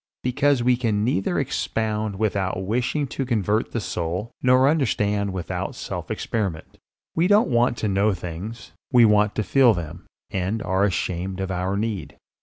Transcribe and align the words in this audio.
Because 0.23 0.63
we 0.63 0.77
can 0.77 1.03
neither 1.03 1.37
expound 1.37 2.15
without 2.17 2.63
wishing 2.65 3.05
to 3.09 3.23
convert 3.23 3.71
the 3.71 3.79
soul, 3.79 4.31
nor 4.41 4.67
understand 4.67 5.31
without 5.31 5.75
self 5.75 6.09
experiment. 6.09 6.79
We 7.13 7.27
don't 7.27 7.49
want 7.51 7.77
to 7.77 7.87
know 7.87 8.11
things, 8.15 8.71
we 8.91 9.05
want 9.05 9.35
to 9.35 9.43
feel 9.43 9.75
them 9.75 10.07
and 10.31 10.63
are 10.63 10.85
ashamed 10.85 11.39
of 11.39 11.51
our 11.51 11.77
need. 11.77 12.17